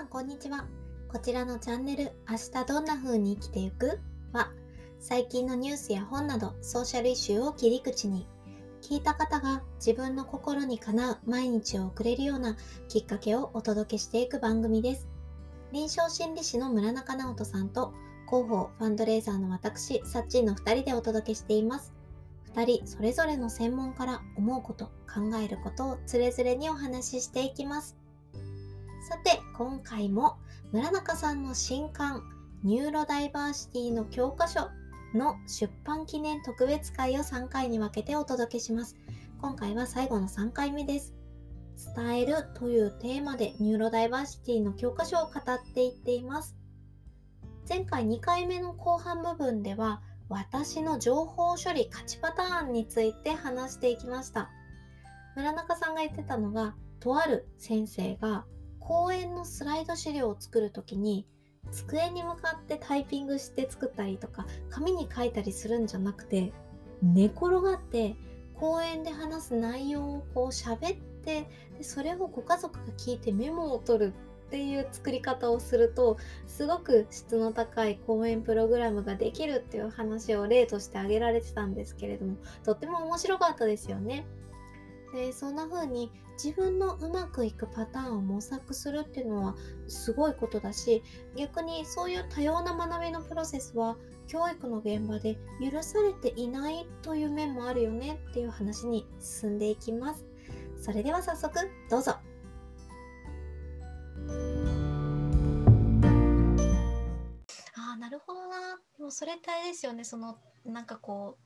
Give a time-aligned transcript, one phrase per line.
[0.00, 0.64] さんこんにちは。
[1.12, 4.00] こちらのチャンネル、明日どんな風に生きていく？
[4.32, 4.50] は、
[4.98, 8.26] 最近のニュースや本などソーシャルイシューを切り口に、
[8.80, 12.56] 聞いた方が自分の心にかなう毎日を送れるような
[12.88, 15.06] きっかけをお届けしていく番組です。
[15.70, 17.92] 臨床心理士の村中直人さんと
[18.26, 21.92] 広報ファンドレーザーの私、サッチンの2人でお届けしています。
[22.54, 27.99] 2人それぞれの専門から思うこと、考えることをつれづれにお話ししていきます。
[29.00, 30.36] さて、今回も
[30.72, 32.22] 村中さんの新刊、
[32.62, 34.68] ニューロダイバーシティの教科書
[35.14, 38.96] の出版記念特別回を3回に分けてお届けします。
[39.40, 41.14] 今回は最後の3回目です。
[41.96, 46.54] 伝えるというテーマでニューロダイバーシティの教科書を語っていっています。
[47.66, 54.50] 前回2回目の後半部分では私の情報処理価値パターンについて話していきました。
[55.36, 58.44] 村中さんが言ってたのがとある先生が
[58.90, 61.24] 講演のスライド資料を作る時に
[61.70, 66.52] 机に向かってタイピングして作ったりとか紙に書いたりするんじゃなくて
[67.00, 68.16] 寝転がって
[68.56, 71.46] 講演で話す内容をこう喋って
[71.78, 74.12] でそれをご家族が聞いてメモを取る
[74.48, 76.16] っていう作り方をすると
[76.48, 82.34] すごく質の高い講演プログラムができるっていう話を例として挙げられてたんですけれども
[82.64, 84.26] とっても面白かったですよね。
[85.14, 86.10] でそんな風に
[86.42, 89.56] 自分のうまくいくパターンを模索するっていうのは
[89.88, 91.02] すごいことだし
[91.36, 100.24] 逆にそういう多様な学びのプロセスは教育の現場で許されていないという面もあるよねっていう話に進んでいきます。
[100.80, 101.52] それでは早速
[101.90, 102.12] どうぞ。
[107.74, 108.78] あなるほどな。
[108.96, 110.04] でもそれってあれですよね。
[110.04, 111.36] そのなんかこ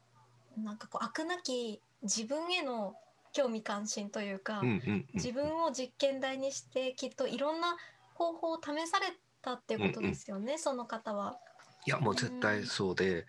[0.56, 2.94] うなんかこう飽くなき自分への
[3.34, 7.76] 興味関心というか、うんうんうん、自分を実験台にしてきっといろんな
[8.14, 9.06] 方法を試され
[9.42, 11.36] たってことですよね、うんうん、その方は。
[11.86, 13.26] いやもう絶対そうで、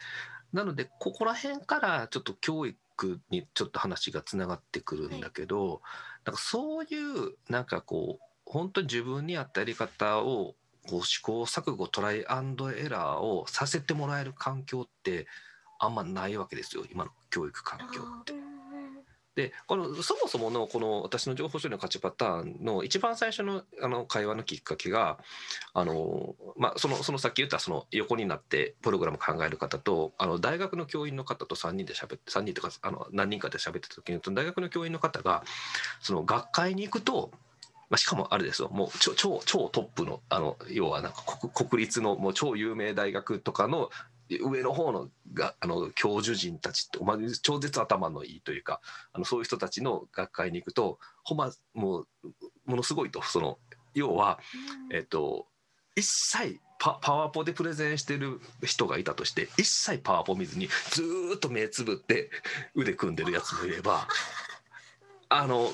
[0.54, 5.80] うん、なのでここら辺からちょっと教育にちょっと話がつながってくるんだけど、はい、
[6.26, 10.56] なんかそういうなんかこう本当に自分に合ったやり方を
[10.88, 15.26] こう試行錯誤トライアンドエラーをさせてもらえる環境って
[15.80, 18.45] あんまないわけですよ今の教育環境って。
[19.36, 25.18] でこのそもそものこの私の情報処理の価値パターンの一番最初のあの会話のきっかけが
[25.74, 35.44] あの、まあ、そのそのさっき言ったその横になってプログラム考える方とあの大学の教員の方と3人で喋って3人とかあの何人かで喋ってた時に大学の教員の方が
[36.00, 37.32] その学会に行くと
[37.88, 39.14] まあ、しかもあれですよもう超
[39.46, 43.92] 超トップのあの要はなんか国立のもう超有名大学とかの
[44.30, 48.82] 上の方のがあの教授陣たちって、まあ、超絶頭のいいというか
[49.14, 52.08] あのそういう人たちの学会に行くとほんまもう
[52.66, 53.58] ものすごいとその
[53.94, 54.40] 要は、
[54.92, 55.48] えっと、
[55.96, 61.04] 一切パパワポでプレゼンしてる人がいたとして一切パワポ見ずにず
[61.36, 62.30] っと目つぶって
[62.76, 64.08] 腕組んでるやつもいれば。
[65.30, 65.72] あの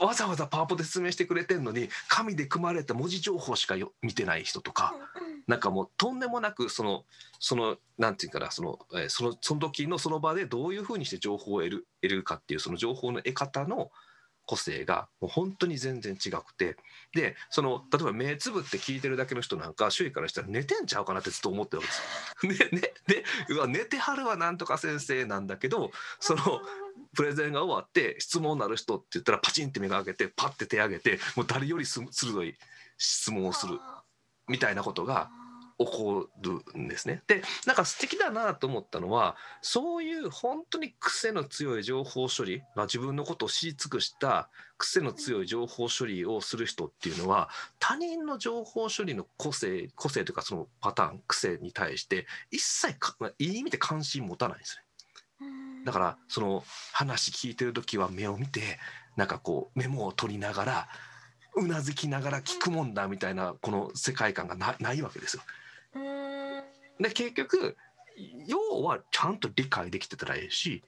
[0.00, 4.94] わざわざパワポで説明してくれてんのに紙で組まれた文字情報しかよ見てない人とか、
[5.46, 7.04] なんかもうとんでもなくその
[7.38, 13.90] そのなんていうかなその,、えそのその時のその場でどういうふうにして情報を得る得るかっていうその情報の得方の
[14.50, 16.76] 個性がもう本当に全然違くて。
[17.14, 22.70] でその例えば目つぶって聞いてるだけの人なんか周囲からしたら寝てんちゃうかなってずっと思ってるんですよ。
[22.78, 22.92] ね
[23.48, 25.90] うわ寝てはるはなんとか先生なんだけど
[26.20, 26.60] その
[27.14, 32.56] プレゼンが終わって質問のある人って言ったらパチンって目が開けてパッて手挙げてもう誰より鋭い
[32.98, 33.78] 質問をする
[34.48, 35.30] みたいなことが
[35.80, 37.22] 起こるんですね。
[37.26, 47.48] でなんか素敵だなと思ったのはそういう本当に癖の強い情報処理、まあ、自分のことを知り尽くした癖の強い情報処理をする人っていうのは
[47.78, 52.94] 他人の情報処理の個性個性というかそのパターン癖に対して一切
[53.38, 54.84] いい意味で関心持たないんですね。
[55.86, 56.62] だからその
[56.92, 58.78] 話聞いてる時は目を見て
[59.16, 60.88] なんかこうメモを取りながら
[61.56, 65.42] うなずきながら聞くもんだみたいなこの世界観がないわけですよ。
[65.92, 67.76] で結局
[68.46, 70.82] 要はちゃんと理解できてたらええし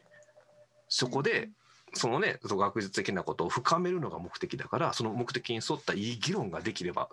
[0.89, 1.51] そこで
[1.95, 7.09] そのね学術的なことを深めるのが目的だからその目的に沿ったいい議論ができれば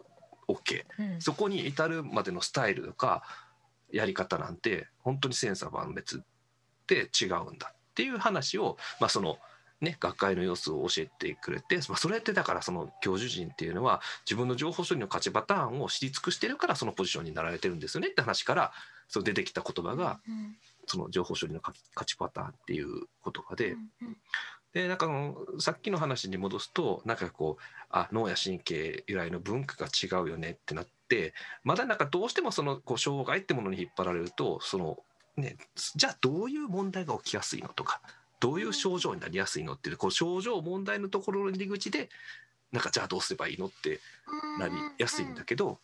[0.47, 3.23] OK、うん、そこに至るまでのスタイルとか
[3.91, 6.23] やり方なんて本当に千差万別
[6.87, 9.37] で違うんだっていう話を、まあ、その
[9.81, 18.71] ね、学会の様子を教えてくれて、まあ、それってだからその教授陣っていうのは自分の情報処理の価値パターンを知り尽くしてるからそのポジションになられてるんですよねって話から
[19.07, 20.19] その出てきた言葉が、
[20.85, 21.73] その情報処理の価
[22.05, 23.75] 値パターンっていう言葉で、
[24.73, 25.07] でなんか
[25.59, 31.33] さっきの話に戻すとなんかこうあ脳や神経由来の文化が違うよねってなって
[31.63, 34.97] まだなんかどうしてもそのこう障害ってものに引っ張られるとその、
[35.37, 35.57] ね、
[35.95, 37.99] じゃあどういう問題が起きやすいのとか
[38.39, 42.09] どういう症状になりやすいのっていうこう症状問題のところの入り口で
[42.71, 43.99] なんかじゃあどうすればいいのって
[44.59, 45.79] なりやすいんだけど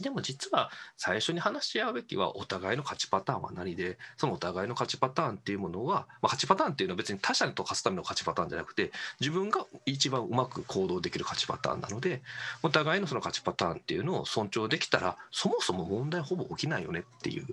[0.00, 12.22] でも実は最初に話し合うべきはお互いの勝ちパターンは何でそのお互いの勝ちパターンっていうものは、まあ、勝ちパターンっていうのは別に他者と勝つための勝ちパターンじゃなくて自分が一番うまく行動できる勝ちパターンなので
[12.62, 17.46] お互いのその勝ちパターンっていうのを尊重できたらそもそも問題ほぼ起きないよねっていう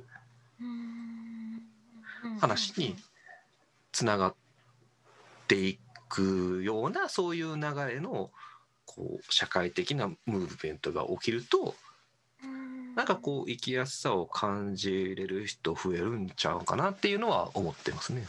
[2.40, 2.96] 話に
[4.02, 4.36] つながっ
[5.48, 5.78] てい
[6.10, 8.32] くようなそういう流れの
[8.88, 11.76] こう社会的なムーブメントが起きると
[12.96, 18.26] なんかこう生きやすさを感じれる人増えるんちゃうかなっていうのは思ってますね。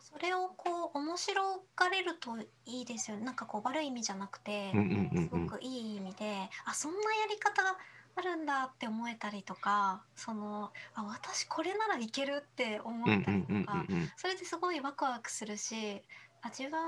[0.00, 3.24] それをこう面白がれるといいですよね。
[3.24, 7.76] なんかこう悪い意味じゃなくて、すごくいい意味で、あそんなやり方が
[8.16, 13.84] あるんだって思えたりとか、そのあ私これならいけるって思ったりとか、
[14.16, 16.02] それですごいワクワクするし、
[16.42, 16.78] あ自分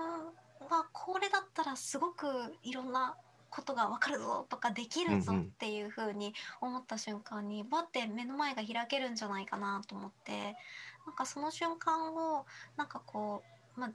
[0.69, 2.26] はこれだったらすごく
[2.62, 3.17] いろんな
[3.50, 10.56] ことが分かるぞとかできるぞっていうふうに思った瞬間にバッて目の前が開けるんじゃないかなと思って
[11.06, 12.44] なんかその瞬間を
[12.76, 13.43] なんかこ
[13.76, 13.90] う、まあ、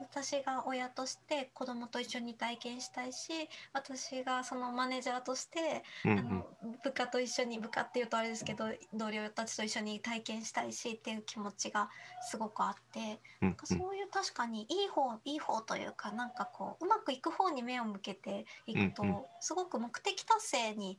[0.00, 3.32] 私が親として子供と一緒に体験したいし
[3.72, 6.46] 私がそのマネージャーとして、あの
[6.82, 11.88] 部下と一緒に部下っていうとあれですけど同僚たちと一緒に体験したいしっていう気持ちが
[12.20, 20.98] すごくあって、なんかそういう確かにいい方いい方というかなんかこううまくいく方に目を向けていくと、すごく目的達成に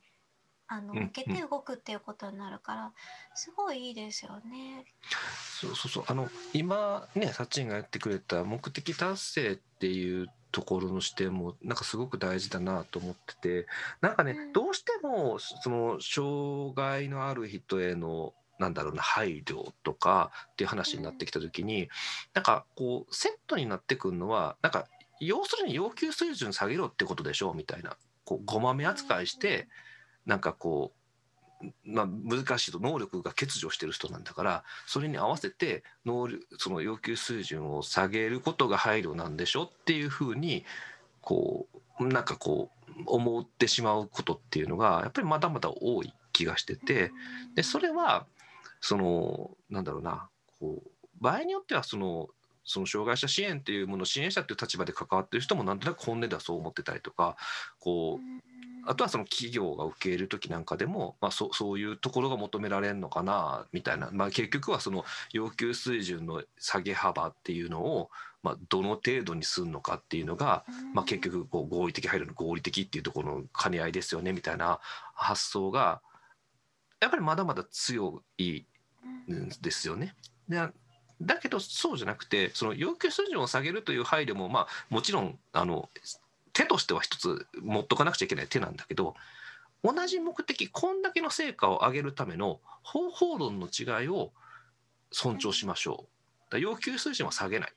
[0.67, 2.91] あの向けて動くっていうことになるから、
[3.35, 4.85] すごいいいですよね。
[5.59, 6.03] そうそうそう。
[6.07, 13.67] あの今ねさっちんがやってくれた目的達成っていうところの視点もなんかすごく大事だなと思ってて
[14.01, 21.89] なんかね、うん、どうしてもその障害のある人へのなんだろうな配慮とかっていう話になってきた時に、うん、
[22.35, 24.85] なんかこうセットになってくるのはなんか
[25.19, 27.97] 要するに要求水準下げろってことでしょうみたいな。
[28.25, 29.61] こうごまめ扱いして。
[29.61, 29.67] うん
[30.25, 30.91] なんかこ
[31.61, 40.65] う、まあ、難しいと能力が欠如してる人なんだからそれに合わせて能力その要求水準を下げることが配慮なんでしょっていうふうに
[41.21, 41.67] こ
[41.99, 47.11] うなんかこう思ってしまうことっていうのがやっぱりまだまだ多い気がしてて
[47.55, 48.25] でそれは
[48.81, 50.27] そのなんだろうな
[50.59, 50.89] こう
[51.21, 52.27] 場合によってはその
[52.65, 57.35] その障害者支援っていうもの支援者っていう立場で関わってる人もなんとなく本音ではそう思ってたりとか
[57.79, 58.52] こう
[58.85, 68.09] あとはその企業が受け入れる時なんかでも、まあ、そそういうところが求められるのかなみたいな、まあ、結局はその要求水準の下げ幅っていうのを、
[68.41, 74.79] まあ、どの程度にするのかっていうのが、まあ、結局こう合理的配慮の合理的っていうところの兼ね合いですよねみたいな
[75.13, 76.01] 発想が
[76.99, 78.63] やっぱりまだまだ強い
[79.29, 80.15] んですよね。
[80.47, 80.57] で
[81.21, 85.89] だけどそうじゃなくてその要求水準を下げるという配慮もまあもちろんあの
[86.53, 89.15] 手としては一つ持っとかなくちゃいけない手なんだけど
[89.83, 94.31] 同じ目的こんだけの成果を上げるための方法論の違いを
[95.11, 96.05] 尊重しましょ
[96.49, 96.53] う。
[96.53, 97.73] だ要求水準は下げない。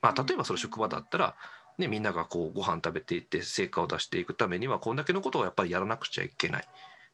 [0.00, 1.34] まあ、例えばその職場だったら、
[1.78, 6.68] ね、みんながこうご飯食べていって成果を出していくためにはこんだけのことをやっぱりやらなくちゃいけない。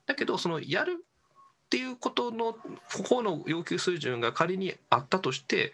[0.05, 2.59] だけどそのやるっていうことのこ
[3.09, 5.73] この要求水準が仮にあったとして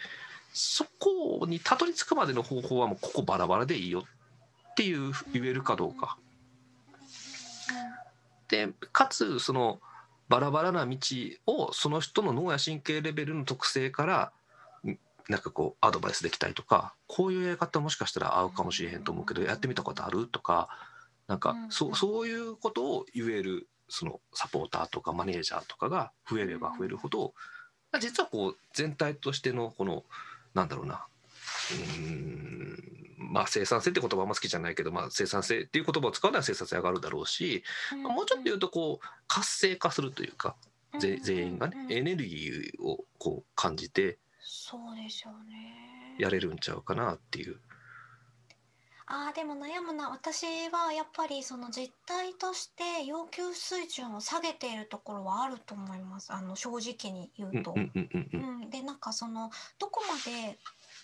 [0.52, 4.04] そこにたどり着くまでの方法はもうここバラバラでいいよ
[4.72, 6.18] っていう言えるかどうか。
[8.48, 9.80] でかつその
[10.28, 10.96] バラバラな道
[11.46, 14.32] をその人の脳や神経レベルの特性から
[15.28, 20.68] なんかこうアドバイスできたりとかこういうやり方もしかしたら合うかもしれへんと思うけどやってみたことあるとか
[21.28, 27.34] なんかそそういうことを言えるそのサポーターとかマネージャーとかが増えれば増えるほど
[28.00, 30.04] 実はこう全体としてのこの
[30.54, 31.11] なんだろうなうん
[33.18, 40.54] まあ、生産性って言葉あんま好きじゃないけど、まあ、生産性っていう言葉を使うのは生産性上がるだろうし、うんもうちょっと言うとこう活性化するというか、
[40.92, 46.16] うん、全員がね、エネルギーをこう感じてそうですよね。
[46.18, 47.56] やれるんちゃうかなっていう。
[49.06, 50.10] あーでも悩むな。
[50.10, 56.32] 私はやっぱりその実態として要求水準を下げているところはあると思います。
[56.32, 57.74] あの正直に言うと。
[58.70, 60.58] でなんかそのどこまで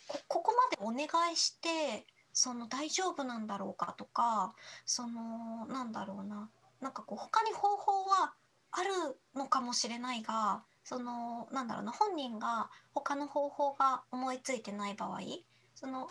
[0.09, 4.55] こここまでお願いしてその大丈夫なんだろうかとか
[4.87, 6.51] そのなんだろうな。
[6.81, 8.33] なんかこう他に方法は
[8.71, 8.91] ある
[9.35, 11.93] のかもしれないがそのなんだろうな。
[11.93, 15.21] 本人が他の方法が思いついてない場合
[15.75, 16.09] その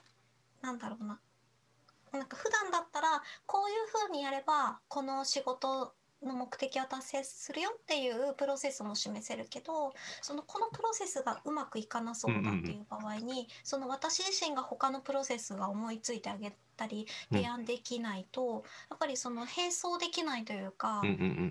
[0.61, 1.19] なんだろうな。
[2.11, 21.01] なんか普段だったらこういうふうにやればこの仕事の目的を達成するよっていうプロセスも示せるけどそのこのプロセスがうまくいかなそうだっていう場合に、その私自身が他のプロセスが思いついてあげたり提案できないと、やっぱりその並走できないというか、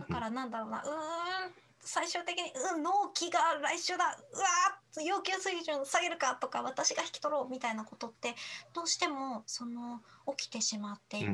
[0.09, 8.35] だからなんだろうなうーん最終的に「うん納期が来週だうわー要求水準下げるか」とか「私が引き取ろう」みたいなことって
[8.73, 10.03] どうしてもその
[10.37, 11.27] 起きてしまっていて、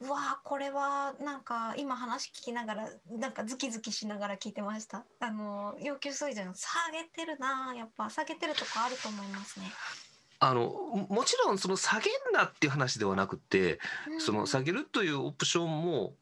[0.00, 5.04] うわーこれはなんか今話聞きながらなんかズキズキしながら聞いてました。
[5.20, 9.72] あの要求水準下げてるなやっぱ下げてるとこあると思いますね。
[10.40, 10.68] あの
[11.08, 16.14] もちろんその下げんなっていう話ではなくて、うん、その下げるというオプションも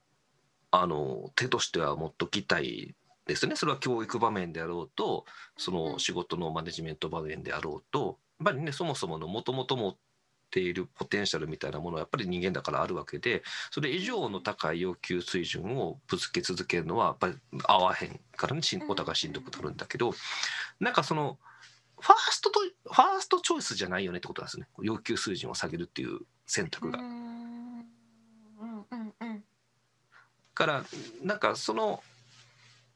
[0.71, 2.95] あの手としては持っときたい
[3.27, 3.57] ですね。
[3.57, 5.25] それは教育場面であろうと
[5.57, 9.97] その仕事のマネジメント場面であろうとやっぱりねそもそものもともと持っ
[10.51, 20.13] ているポテンシャルみたいなものはやっぱり人間だからあるわけでそれ以上の高い要求水準をぶつけ続けるのはやっぱり合わへんからねお互いしんどくなるんだけど
[20.79, 21.39] なんかその
[21.99, 24.67] ファーストとファーストチョイスじゃないよねってことなんですね。
[24.83, 26.99] 要求水準を下げるっていう選択が。
[30.55, 30.85] から
[31.23, 32.03] なんかその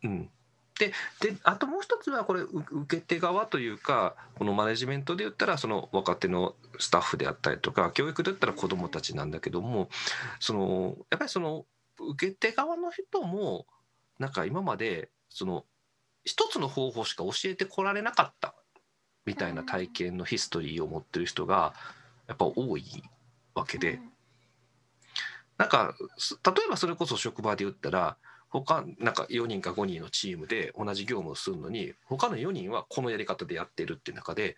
[0.03, 0.31] うん、
[0.79, 9.91] でであともう一つはこれ受け手側というかこのマネジメントで言ったらその若手のスタッフであったりとか教育で言ったら子どもたちなんだけども
[10.41, 11.67] そのやっぱりその
[11.99, 13.67] 受け手側の人も
[14.19, 15.65] なんか今までその
[16.25, 18.55] 一つの方法しか教えてこられなかった
[19.27, 21.75] みたいな体験のヒストリーを持ってる人が
[22.27, 22.85] やっぱ多い
[23.55, 24.01] わけで。
[25.59, 25.95] なんか
[26.47, 28.17] 例えばそれこそ職場で言ったら
[28.51, 34.57] 他なんか4人か5人のチームで同じ業務をするのに他の4人はこのやり方でやってるっていう中で、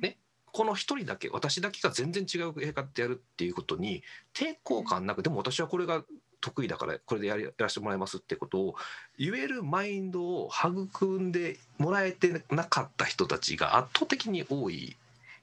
[0.00, 0.16] ね、
[0.52, 4.02] この1人だけ私だけが全然違うやり方でやるっていうことに
[4.34, 6.02] 抵抗感なくでも私はこれが
[6.40, 8.76] 得意だからこれでややらせてもらいますってことを
[9.18, 14.96] 言えるマインドを育んでもらえてなかった人たちが圧倒的に多い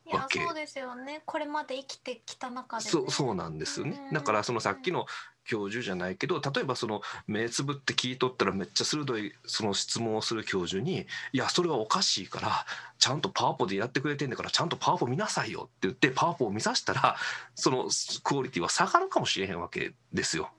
[0.08, 1.24] いやそうですよね。
[1.25, 4.00] これまで生きてきた中で、ね、そうそうなんですよね。
[4.14, 5.08] だからそのさっきの
[5.46, 12.66] 教授じゃないけど例えばその目つぶって聞いとったらめっちゃ鋭いその質問をする教授に「いやそれはおかしいから
[12.98, 17.16] ちゃんとパワポでやってくれてんだからちゃんとパワポ見なさいよ」って言ってパワポを見させたら
[17.54, 17.90] その
[18.24, 20.52] クオリティは下がるかもしれへんわけですよ。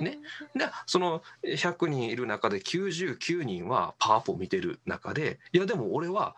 [0.00, 0.18] ね、
[0.56, 6.34] でその100人いる中で99人はパワポを見てる中でいやでも俺は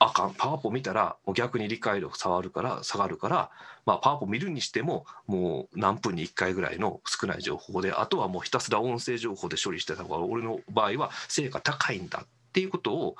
[0.00, 0.34] あかん。
[0.34, 3.50] パワポ見たらもう逆に理解力下がるから下がるから、
[3.84, 13.16] まあ、パワポ見るにしてももう何分に1回ぐらいの少ない情報であとはもうひたすら音声情報で処理してた方が俺の場合は成果高いんだっていうことを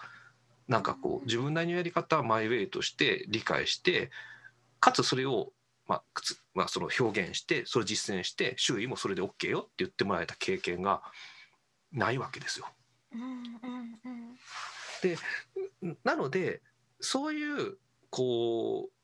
[0.69, 4.11] なんかこう自分なりのやり方マイウェイとして理解して
[4.79, 5.53] かつそれを
[5.89, 6.03] まあ、
[6.55, 11.03] まあ、その表現してそれ実践して周囲もそれで OK よって言ってもらえた経験が
[11.93, 12.67] ないわけですよ。
[15.03, 15.17] で
[16.05, 16.61] なので
[17.01, 17.79] そういう
[18.11, 18.98] こう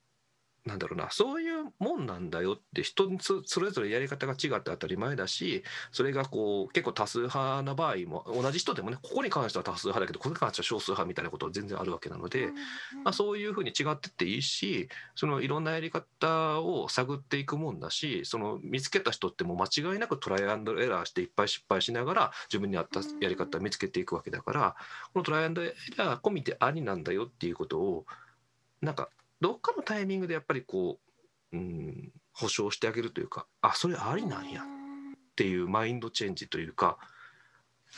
[0.67, 12.49] なんだろうなそういうもんなんだよって人にそれぞれやり方が違って当たり前だしそれがこう結構多数派な場合も同じ人でもねここに関しては多数派だけどここに関しては少数派みたいなことは全然あるわけなので、
[13.05, 24.77] まあ、そういうふうに違ってっていいしそのいろんなやり方を探っていくもんだしその見つけた人ってもう間違いなくトライアンドエラーしていっぱい失敗しながら自分に合ったやり方を見つけていくわけだから
[25.13, 28.07] このトライアンドエラー込みでありなんだよっていうことを
[28.81, 29.11] なんか
[29.45, 30.99] どっかのタイミングでやっぱりこ
[31.53, 34.65] う、うん、保証してあげるというかあそれありなんやっ
[35.37, 36.97] ていうマインドチェンジというか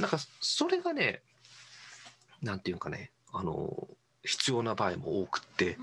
[0.00, 1.22] なんかそれがね
[2.42, 3.86] なんていうかねあの
[4.24, 5.78] 必要な場合も多くって。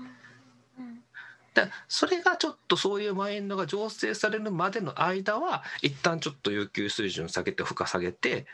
[1.54, 8.46] だそれがちょっとそういうマインドが醸成されるまでの間は一旦ちょっと要求水準下げて負荷下げて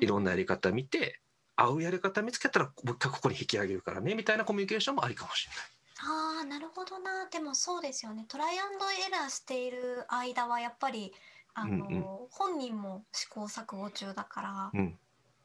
[0.00, 1.20] いろんなやり方見て
[1.54, 5.74] 合うやり方見つけたらもう一回ここに引き上げるからねみたいなコミュニケーションもありかもしれない。
[6.00, 7.26] ああ、なるほどな。
[7.30, 8.24] でもそうですよね。
[8.28, 11.12] トライアンドエラーしている間はやっぱり
[11.54, 12.04] あうんうん。
[12.30, 14.98] 本人も試行錯誤中だから、うん。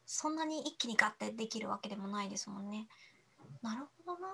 [0.05, 2.87] そんなに一気にガッてできるわけでもないですもんね。
[3.61, 4.27] なるほどな。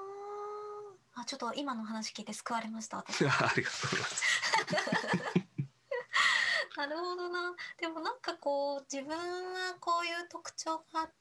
[1.15, 3.25] あ、ちょっと今の話聞いて救われました、私。
[3.27, 4.23] ありがとうございます。
[6.77, 7.55] なるほどな。
[7.77, 11.11] でもなんかこう自分はこういう特徴があっ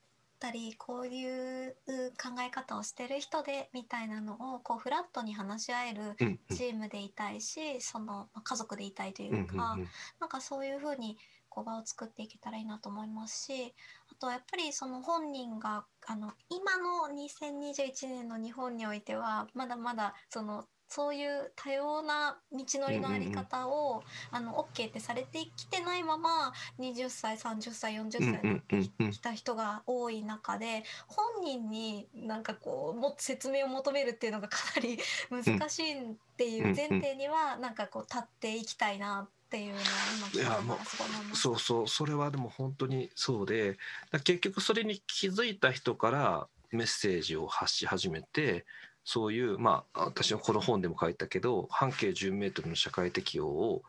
[0.45, 1.75] ったりこういう
[2.23, 6.17] 考え方をしてる人でみたいなのをこうフラットに話し合える
[6.55, 9.79] チームでいたいし、その家族でいたいというか、
[10.21, 11.17] なんかそういうふうに
[11.55, 13.73] 職場を作っていけたらいいなと思いますし
[14.11, 34.99] あとやっぱりその本人があの今の2021年の日本においてはまだまだそのそういう多様な道のりのあり方を、あの OK ってされてきてないまま20歳30歳40歳に来た人が多い中で本人になんかこうも説明を求めるっていうのがかなり
[35.31, 39.83] 難しいっていう前提にはなんかこう立っていきたいなっていうのは
[40.17, 41.41] 今聞いたらすごい思います。
[41.41, 43.79] そうそうそれはでも本当にそうで
[44.23, 48.65] 結局それに気づいた人からメッセージを発し始めて
[49.05, 53.83] そういうまあ私のこの本でも書いたけど半径10メートルの社会適応を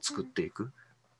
[0.00, 0.72] 作っていく。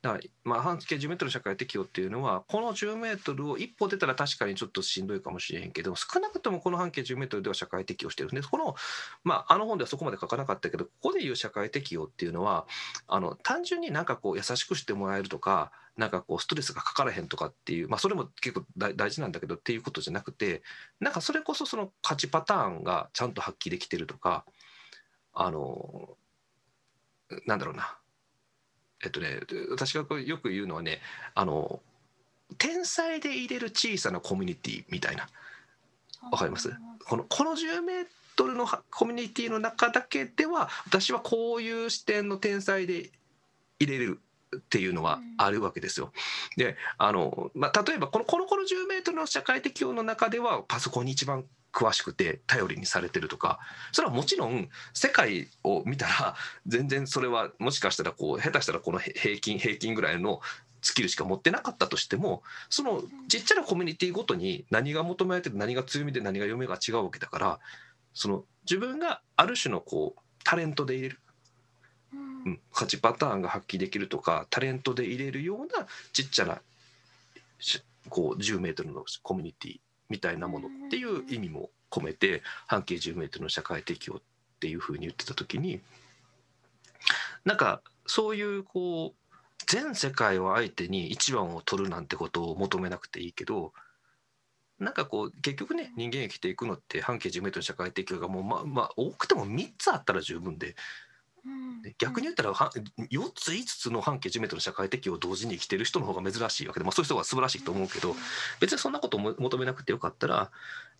[0.02, 8.75] だからまあ半径10メートル社会適応っていうのはこの10メートルを一歩出たら確かにちょっとしんどいかもしれへんけど少なくともこの半径10メートルでは社会適応してるんでこの、
[9.25, 12.66] まあ、あの本ではそこまで書かなかったけどここでいう社会適応っていうのは
[13.09, 20.62] あの単純になんかこう優しくしてもらえるとかなんかこうストレスがかからへんとかっていう、まあ、それも結構大事なんだけどっていうことじゃなくて
[20.99, 24.47] なんかそれこそその勝ちパターンがちゃんと発揮できてるとか
[25.35, 26.16] あの
[27.47, 27.97] なんだろうな。
[29.04, 29.40] えっとね
[29.71, 31.00] 私がよく言うのはね
[31.35, 31.80] あの
[32.57, 35.28] 天才で入れる小さなコミュニティみたいな。
[36.33, 36.71] わかります？
[37.07, 43.11] このこの10メートルのコミュニティの中だけでは私はこういう視点の天才で
[43.78, 44.21] 入れる
[44.57, 46.12] っていうのはあるわけですよ。
[46.57, 53.61] であの、まあ、例えばこのこのこの10メートルの社会適応の中ではパソコンに一番詳しくて頼りにされてるとか
[53.92, 56.35] それはもちろん世界を見たら
[56.66, 60.40] 全然それはもしかしたらこう下手したらこの平均平均ぐらいの
[60.83, 67.61] スキルしか持ってなかったとしてもそのちっちゃなコミュニティごとに何が求められてる何が強みで何が読みが違うわけだから
[68.14, 71.21] その自分がある種のこうタレントで入れる
[72.45, 76.61] うん、勝ちパターンが発揮できるとかタレントで入れるようなちっちゃな
[78.09, 84.21] こう10メートルのコミュニティみたいなものっていう意味も込めて半径10メートルの社会適応っ
[84.61, 85.81] ていうふうに言ってた時に
[87.45, 93.73] なんかそういうこう全世界を相手に一番を取るなんてことを求めなくていいけど
[94.79, 100.75] なんかこう結局ね人間生きていくのって半径10メートルの社会適応がもうまあまあ多くても3つあったら十分で
[101.99, 102.71] 逆に言ったら4
[103.35, 108.15] つ5つの半径10メートルの社会適応を同時に生きてる人の方が珍しいわけで、まあ、そういう人が素晴らしいと思うけど
[108.61, 110.50] 別にそんなことを求めなくてよかったら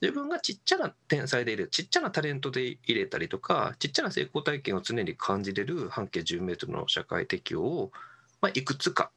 [0.01, 7.93] 自分がちっちゃな天才で入れるちっちゃなタレントで入れたりとかちっちゃな成功体験を常に感じれる半径10メートルの社会適応を、
[8.41, 9.11] まあ、いくつか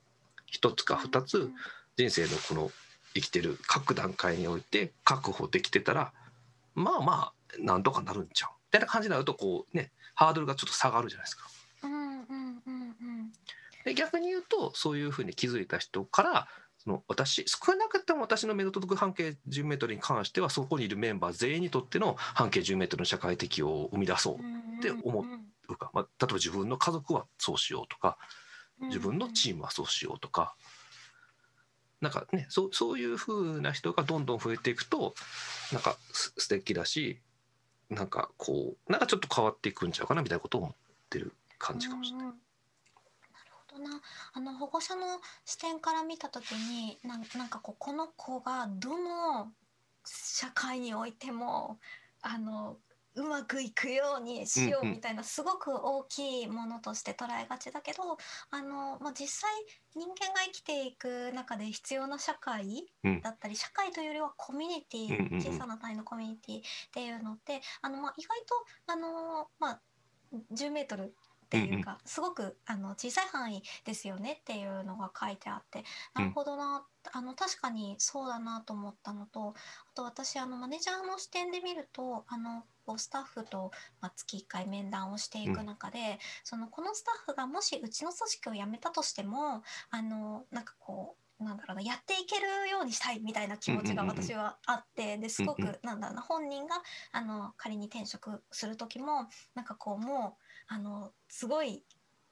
[0.52, 1.50] 1つか2つ
[1.98, 2.72] 人生のこの
[3.14, 6.12] 生きてる各段階において確保できてたら
[6.76, 8.50] まあまあなんとかなるんちゃう。
[8.50, 11.48] みたいな感じになるとこうねハードルがちょっと下がるじゃないですか。
[13.86, 16.48] で逆に言うとそういうふうに気づいた人から
[16.78, 25.26] その私少なくとも私の目の届く半径10メートルに関してはそこにいるメンバー全員にとっての半径10メートルの社会適応を生み出そうって思
[25.70, 28.18] うか、まあ、例えば自分の家族はそうしようとか
[28.82, 30.56] 自分のチームはそうしようとか。
[32.02, 35.16] なんかね、そうそういうふうな人がどんどん増えていくと
[35.72, 37.22] なんかす素敵だし
[37.90, 40.76] なんかこうなんかちょっと変わっていくんちゃうかなみたいなことを思っ
[41.10, 42.28] てる感じかもしれない。
[42.28, 42.38] なる
[43.68, 44.02] ほどな
[44.34, 49.52] あの保護者の視点から見た時になんなんかこうこの子がどの
[50.06, 51.80] 社会においても
[52.22, 52.78] あの
[53.16, 58.18] うまくいくようにしようみたいなすごく大きいものとして捉えがちだけど、
[58.50, 59.52] あのまあ、実際
[59.96, 62.86] 人間が生きていく中で必要な社会
[63.22, 68.56] だったり、社会というよりはコミュニティ、小さな単位のコミュニティっていうのってあの、まあ、意外と
[68.88, 69.80] あの、まあ、
[70.54, 71.10] 10メートルっ
[71.54, 75.84] ていうか、すごくあの小さい範囲ですよねっていうのが書いてあって
[76.16, 79.54] なるほどな、あの確かにそうだなと思ったのと
[79.92, 82.64] あと私あのマネージャーの視点で見るとあの
[82.98, 96.76] スタッフと、まあ、月1回面談をしていく中で、うん、そのこのスタッフがもしうちの組織を辞めたとしてもあのなんかこうなんだろうなやっていけるようにしたいみたいな気持ちが私はあってですごくなんだろうな本人が
[97.12, 101.84] あの仮に転職する時もなんかこうもうあのすごい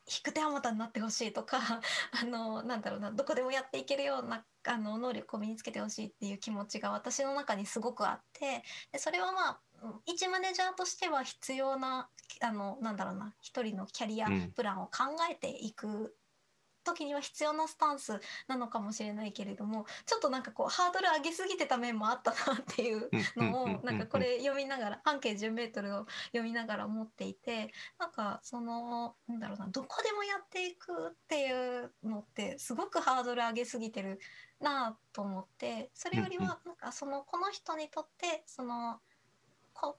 [0.08, 1.60] 引く手あまたになってほしいとか
[2.22, 9.62] あのなんだろうなどこでもやっていけるようなあの能力を身につけてほしいっていう気持ちが私の中にすごくあってでそれはまあ
[10.06, 12.10] 一マネージャーとしては必要な
[12.42, 16.16] あのなんだろうな一人のキャリアプランを考えていく
[16.84, 34.20] 時には必要なスタンスなのかもしれないけれどもちょっとなんかこうハードル上げすぎてた面もあったなっていうのをなんかこれ読みながら半径10メートルを読みながら思っていてなんかそのなんだろうなどこでもやっていくっていうのってすごくハードル上げすぎてる
[34.60, 39.00] なと思ってそれよりはなんかそのこの人にとってその
[39.74, 39.98] こ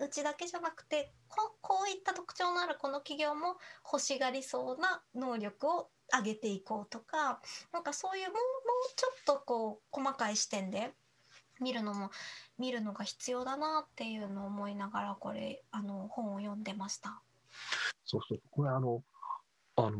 [0.00, 7.40] うちだけじゃなくてここういった特徴のあるこの企業も欲しがりそうな能力を上げていこうとか
[7.72, 8.42] なんかそういうもうもう
[8.94, 10.92] ちょっとこう細かい視点で
[11.60, 12.10] 見るのも
[12.58, 17.22] 見るのが必要だなっていうのを思いながらこれあの本を読んでました。
[18.04, 19.02] そうそうこれあの
[19.76, 19.98] あの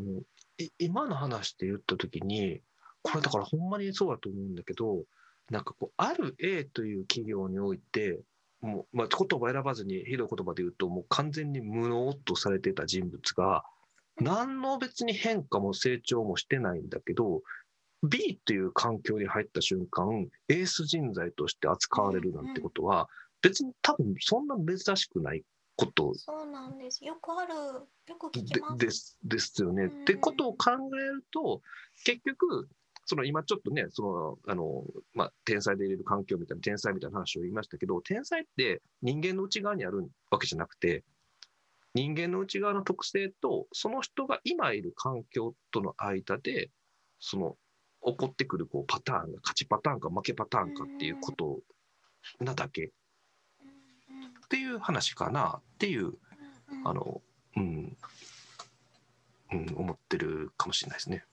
[0.78, 2.60] 今の話で言った時に
[3.02, 5.04] これだからほんまにそうだと思うんだけど
[5.50, 8.20] なんかこうある A という企業において
[8.62, 13.64] もう、まあ、言葉選ばずにひどい言葉で言うともう完全に無能とされてた人物が
[14.20, 17.42] 何の別に変化も成長もしてないんだけど
[18.02, 23.08] B という環境に入った瞬間エース人材として扱われるなんてことは
[23.42, 25.42] 別に多分そんな珍しくない
[25.76, 27.04] ことそうなんです。
[27.04, 27.54] よくある
[28.08, 28.76] よく聞きます。
[28.76, 29.86] ですですよね。
[29.86, 31.62] ってことを考えると
[32.04, 32.68] 結局
[33.04, 34.84] その今ちょっとね、その、あの、
[35.14, 41.04] まあ、天才で入れる環境みたいな、天才みたいな話を言いましたけど、天才って人間の内側にあるわけじゃなくて、
[41.94, 46.70] 人間の内側の特性と、その人が今いる環境との間で、
[47.18, 47.56] その、
[48.04, 51.60] 起こってくるこうパターンが勝ちパターンか負けパターンかっていうこと
[52.40, 52.86] なだけ。
[52.86, 56.14] っていう話かなっていう、
[56.84, 57.22] あの、
[57.56, 57.96] うん、
[59.52, 61.24] うん、思ってるかもしれないですね。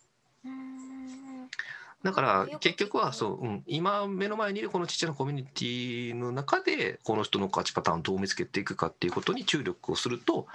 [2.04, 10.48] だから結局はそう、うん、今目の前にいるこのちっちゃなコミュニティの中でこの人の勝ちパターンをどう見つけていくかっていうことに注力をすると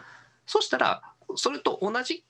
[0.46, 1.02] そしたら
[1.36, 2.24] それと同じ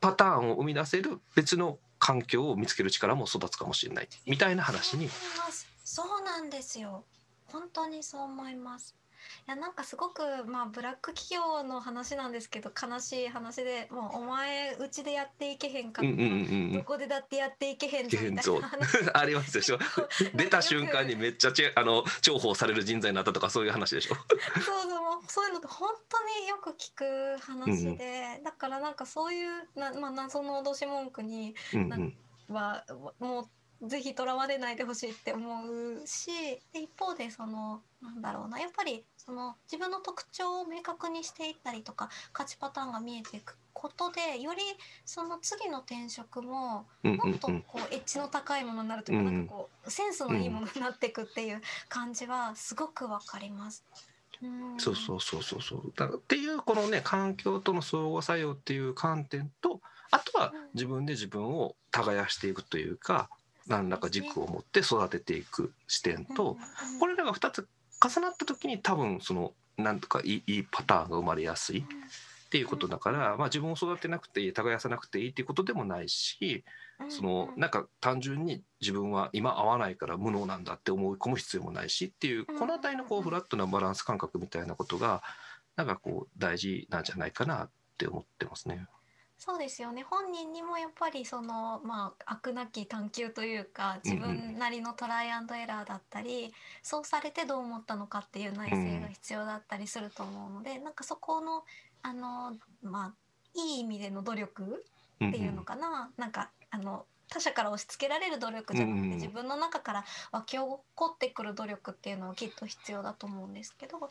[0.00, 4.08] パターンを生み出せる別の環境を見つける力も育つかもしれない。
[4.26, 5.08] みたいな話に。
[5.84, 7.04] そうなんですよ。
[7.46, 8.94] 本当にそう思います。
[8.98, 8.99] い
[9.46, 19.78] やなんかすごくまあブラック企業の話なんですけど悲しい話でもうお前うちでやっていけへんかうんうんうん、どこでだってやっていけへんぞみたいな ありますでしょ。
[20.34, 24.14] 出た瞬間にめっちゃちあの重宝される人材になったとかそういう話でしょ。
[24.64, 32.84] そうそうもうそういうのって本当によく聞く話で、うん、だからなんかそういうな、まあ、謎の脅し文句に、うんうん、は
[33.18, 33.50] もう
[33.82, 36.30] ぜひとらわれないでほしいって思うし
[36.72, 44.60] で一方でそのなんだろうなやっぱりその自分の特徴を明確にしていったりとか勝ちパターンが見えていくことでより
[45.04, 53.84] その次の転職ももっとこうエッジの高いものになるというか、なんかこうセンスのいいものになっていくっていう感じはすごくわかります。
[54.42, 55.92] うん、そうそうそうそうそう。
[55.96, 63.30] だっていうこのね環境との相互作用っていう観点とあとは自分で自分を耕していくというか、
[63.70, 66.58] 何らか軸を持って育てていく視点と、
[66.98, 67.68] これらが2つ
[68.04, 76.64] 重なった時に多分そのなんとかいいパターンが生まれやすいっていうことだから、まあ、自分を育てなくていい耕さなくていいっていうことでもないし
[77.08, 85.22] そのなんか単純に自分は今合わないから無能なんだって思い込む必要もないしっていうこの辺りのこうフラットなバランス感覚みたいなことが
[85.76, 88.86] なんかこう大事なんじゃないかなって思ってますね。
[89.42, 90.02] そうですよね。
[90.02, 96.50] 本人にもやっぱりそのまあ飽くなき探求というか自分なりのトライアンドエラーだったり、うんうん、
[96.82, 101.64] そうされてどう思ったのかっていう内省が必要だったりすると思うので、うん、なんかそこの
[102.02, 110.82] あのまあいい意味での努力っていうのかな、うんうん、なんかあの他者から押し付けられる努力じゃなくて、自分の中から湧き起こ
[111.14, 114.10] ってくる努力っていうのはきっと必要だと思うんですけどなん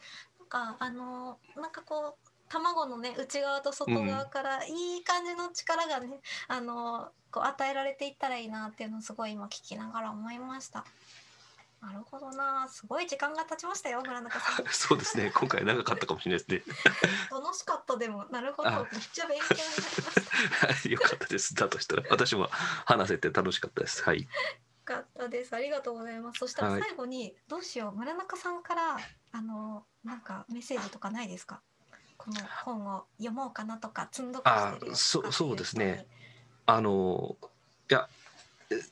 [0.50, 6.08] かあのなんかこう卵のね内側と外側からいい感じの力がね、
[6.50, 10.86] うん、あのこう与えられていったらいいなっていうのをすごい今聞きながら思いました。
[11.82, 14.66] なるほどな、すごい時間が経ちましたよ、村中さん。
[14.70, 16.76] そうですね、今回長かったかもしれないですね。
[17.32, 18.84] 楽しかったでも、なるほど、めっ
[19.14, 20.90] ちゃ勉強になりました。
[20.90, 21.56] よかったです。
[21.56, 22.50] だとしたら、私も
[22.86, 24.04] 話せて楽しかったです。
[24.04, 24.24] はい。
[24.24, 24.28] よ
[24.84, 25.56] かったです。
[25.56, 26.40] ありがとうございます。
[26.40, 28.98] そしたら最後に、どうしよう、村中さんから、
[29.32, 31.62] あの、なんかメッセージとかないですか？
[32.30, 36.06] この本を読もうかなとか積んどくしてるそそうですね。
[36.68, 37.36] あの
[37.90, 38.08] いや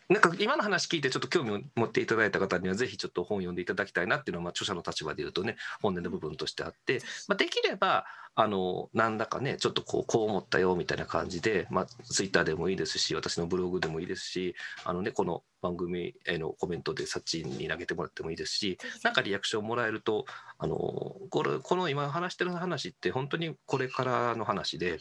[0.10, 20.26] なんか今の話聞いてちょっと興味を持っていただいた方にはぜひちょっと本を読んでいただきたいなっていうのはまあ著者の立場で言うとね本音の部分としてあって、まあ、できればあのなんだかねちょっとこうこう思ったよみたいな感じで、まあ、ツイッターでもいいですし私のブログでもいいですしあの、ね、この番組へのコメントでサッチに投げてもらってもいいですしなんかリアクションもらえると
[20.60, 25.00] あのこれこの今話してる話って本当にこれからの話で。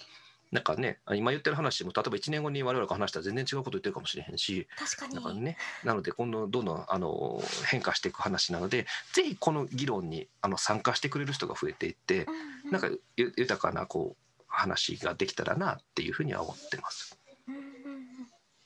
[0.52, 12.35] なんかね今言ってる話も例えば1年後に我々が話したら全然違うこと言ってるかもしれへんし確かにだからねなので今度どんどんあの変化していく話なのでぜひこの議論にあの参加してくれる人が増えていってうん
[12.66, 17.18] うんなんかゆ豊かなこう話ができたらなっていうふうには思ってます。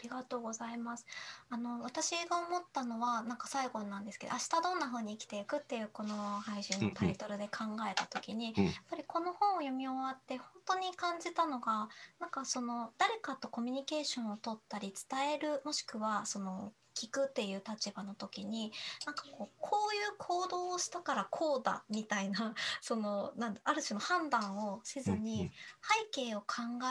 [0.03, 1.07] りがとうございます。
[1.49, 8.65] あの私が思ったのはなんか最後なんですけど、明日どんな風に生きていくっていうこの配信のタイトルで考えた時に、うん。
[8.65, 18.73] やっぱりこの本を読み終わって本当に感じたのが、なんかその誰かとコミュニケーションを取ったり伝えるもしくはその聞くっていう立場の時に
[19.07, 25.51] なんかこうこういう行動をしたからこうだみたいな そのなんだある種の判断をせずに、
[26.13, 26.47] 背景を考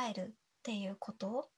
[0.09, 1.49] えるっていうこと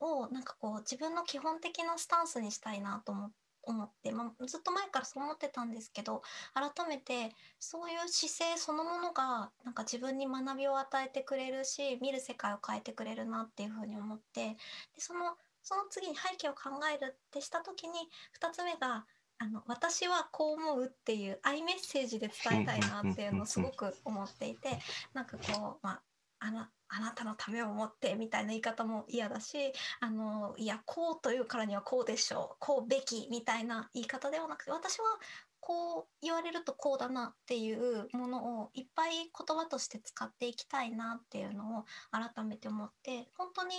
[0.00, 3.30] をなんかこう自分の基本的なスタンスにしたいなと思
[3.62, 6.22] 思って、まあ、ずっと前からそう思ってたんですけど
[6.54, 14.56] 改めてそういう姿勢そのものがなんか自分に学びを与えてくれるし見る世界を変えてくれるなっていうふうに思ってで
[14.98, 18.08] そのその次に背景を考えるってした時に
[18.40, 19.04] 2つ目が
[19.38, 24.78] あの私はこう思うっていうアイメッセージで伝えたいなっていうのをすごく思っていて
[25.14, 26.00] なんかこう、まあ、
[26.40, 35.04] ああなたのためを思ってみたいな言い方も嫌だしあのいやこうというからにはこうでしょうこうべきみたいな言い方ではなくて私は
[35.60, 43.74] こう言われるとこうだなっていうものをいっぱい言葉として使っていきたいなっていうのを改めて思って本当に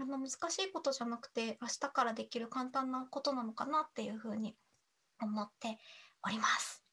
[0.00, 4.56] あの難しいことじゃなくて明日からできる簡単なことなのかなっていうふうに
[5.20, 5.78] 思って
[6.24, 6.85] おります。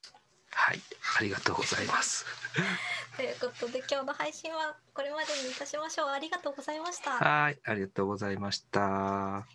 [0.56, 0.80] はい、
[1.20, 2.26] ありがとうございます。
[3.18, 6.10] ということで今日の配信はこれまでにいたしましょう。
[6.10, 7.12] ありがとうございました。
[7.12, 8.80] はい、ありがとうございました。
[8.82, 9.46] は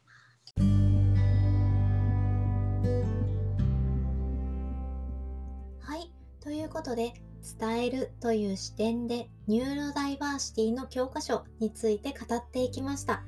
[5.97, 7.15] い、ということで
[7.59, 13.23] 伝えるという視点でニューロダイバーシティの教科書について語っていきました。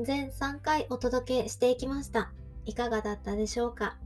[0.00, 2.32] 全3回お届けしていきました。
[2.64, 3.96] いかがだったでしょうか？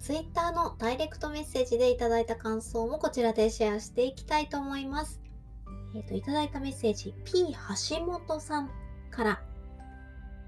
[0.00, 5.20] Twitter のダイレクトメッセージでいただいた感想もこちらでシェアしていきたいと思います。
[5.94, 7.54] えっ、と、いただいたメッセージ、P
[7.90, 8.70] 橋本さん
[9.10, 9.42] から、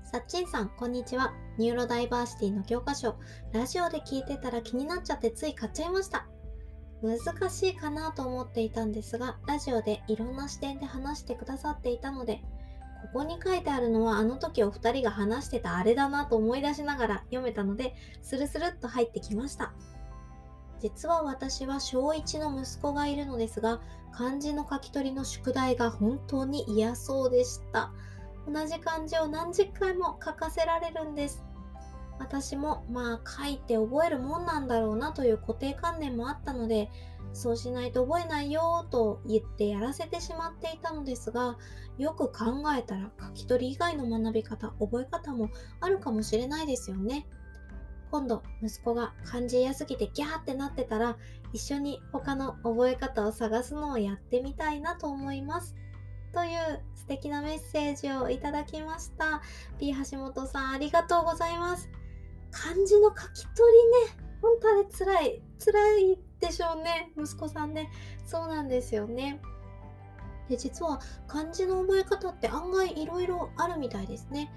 [0.05, 1.33] さっちんさん、こんにちは。
[1.59, 3.17] ニューロダイバーシティの教科書、
[3.53, 6.27] ラジオで聞いてたら気になっちゃってつい買っちゃいました。
[7.03, 12.43] 難しいかなと思っていたんですが、ラジオでいろんな視点で話してくださっていたので、
[13.03, 19.73] ここに書いてあるのはあの時お二人が話してたあれだなと思い出しながら読めたので、スルスルっと入ってきました。
[20.81, 23.81] 実は私は小1の息子がいるのですが、
[24.13, 27.93] 漢字の書き取りの宿題が本当に嫌そうでした。
[28.47, 31.43] 同じ漢字を何十回も書かせられるんです。
[32.21, 36.91] 私もまあ書いて覚えるもんなんだろうなという固定観念もあったので、
[37.33, 41.57] そうしないと覚えないよと言ってやらせてしまっていたのですが、
[41.99, 45.49] よく考えたら書き取り以外の学び方、覚え方も
[45.81, 47.27] あるかもしれないですよね。
[48.11, 51.17] 今度、息子が漢字嫌すぎてギャーってなってたら、
[51.53, 55.75] 一緒に他の覚え方を探すのをやってみたいなと思います。
[56.33, 59.41] という素敵なメッセージをいただきました。
[59.79, 61.89] P 橋本さん、ありがとうございます。
[62.51, 63.73] 漢字の書き取
[64.07, 67.91] りね、本当あれ辛い、辛いでしょうね、息子さんね。
[68.25, 69.41] そうなんですよね。
[70.49, 74.53] で実は漢字の覚え方って案外いろいろあるみたいですね。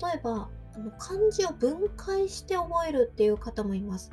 [0.00, 4.10] 例えば、あの漢字を分解して覚えるっていう方もいます。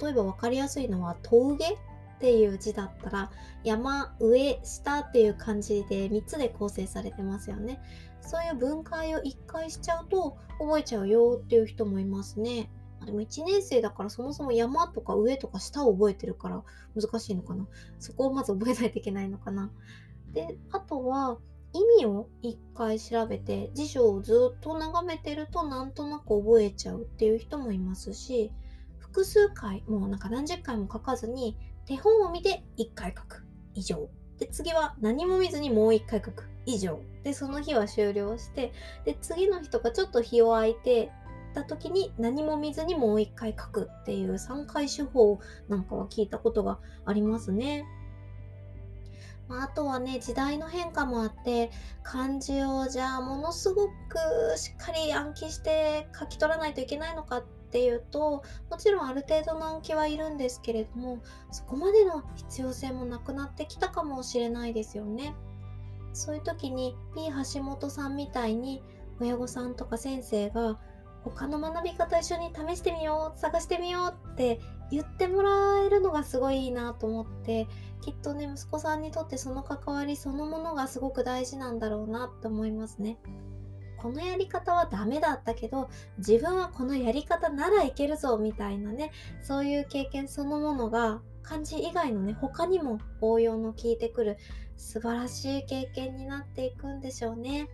[0.00, 1.76] 例えば分かりやすいのは、峠っ
[2.18, 3.30] ていう字だったら、
[3.64, 7.80] 山、上、下っていう漢字で3つで構成されてますよね。
[8.26, 12.70] そういう分解を1回しちゃうと覚えちゃうよっていう人もいますね。
[13.04, 16.62] でも1年生だからそもそも山とか上とか下を覚えてるから
[16.94, 17.66] 難しいのかな。
[17.98, 19.70] そこをまず覚えないといけないのかな。
[20.32, 21.38] で、あとは
[21.72, 28.50] 意味を1回調べて辞書をずっと眺めてるとなんとなく覚えちゃうっていう人もいますし、
[28.98, 34.08] 複数回、もうなんか何十回も書かずに手本を見て1回書く以上。
[34.38, 37.00] で、次は何も見ずにもう1回書く以上。
[37.22, 38.72] で、その日は終了して、
[39.04, 41.10] で、次の日とかちょっと日を空いて
[41.54, 47.86] た時に何も見ずにもう1回書くっていう3回手法なんかは聞いたことがありますね。
[49.48, 51.70] まあ、あとはね、時代の変化もあって、
[52.02, 53.92] 漢字をじゃあものすごく
[54.56, 57.44] しっかり暗記して書き取らないといけないのかっ
[57.76, 61.18] ていうと、もちろんある程度の暗記はいるんですけれども、
[61.50, 65.34] そこまでの必要性もなくなってきたかもしれないですよね。
[66.14, 68.82] そういう時に P 橋本さんみたいに
[69.20, 70.78] 親御さんとか先生が
[71.22, 74.58] 他の学び方一緒に試してみよう、探してみようって
[74.90, 77.68] 言ってもらえるのがすごいいいなと思って、
[78.00, 83.18] きっとね息子さんにとってその関わりそのものがすごく大事なんだろうなって思いますね。
[83.96, 94.36] このやり方はダメだったけど自分はこのやり方ならいけるぞみたいなねそういう経験そのものが漢字以外のね他にも応用の効いてくる
[94.76, 97.68] 素晴らしい経験になっていくんでしょうね。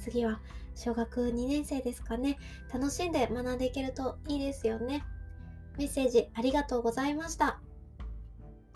[0.00, 0.40] 次は
[0.74, 2.38] 小学2年生ですかね。
[2.72, 5.04] 楽しんで学んでいけるといいですよね。
[5.78, 7.60] メッセージありがとうございました。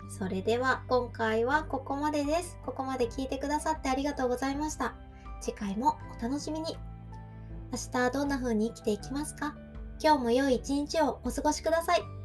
[0.09, 2.57] それでは今回はここまでです。
[2.65, 4.95] ここまで聞いてくださってありがとうございました。
[5.41, 6.77] 次回もお楽しみに
[7.71, 9.55] 明日どんな風に生きていきますか？
[10.01, 12.20] 今日も良い一日をお過ごしください。